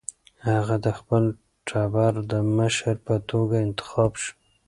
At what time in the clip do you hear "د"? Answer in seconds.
0.85-0.87, 2.31-2.33